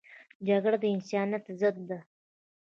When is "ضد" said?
1.59-1.77